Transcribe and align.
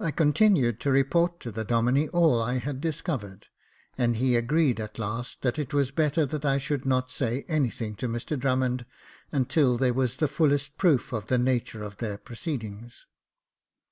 I 0.00 0.10
continued 0.10 0.80
to 0.80 0.90
report 0.90 1.38
to 1.38 1.52
the 1.52 1.62
Domine 1.62 2.08
all 2.08 2.42
I 2.42 2.58
had 2.58 2.80
discovered, 2.80 3.46
and 3.96 4.16
he 4.16 4.34
agreed 4.34 4.80
at 4.80 4.98
last, 4.98 5.42
that 5.42 5.56
it 5.56 5.72
was 5.72 5.92
better 5.92 6.26
that 6.26 6.44
I 6.44 6.58
should 6.58 6.84
not 6.84 7.12
say 7.12 7.44
anything 7.46 7.94
to 7.98 8.08
Mr 8.08 8.36
Drummond 8.36 8.86
until 9.30 9.78
there 9.78 9.94
was 9.94 10.16
the 10.16 10.26
fullest 10.26 10.76
proof 10.78 11.12
of 11.12 11.28
the 11.28 11.38
nature 11.38 11.84
of 11.84 11.98
their 11.98 12.18
proceedings. 12.18 13.06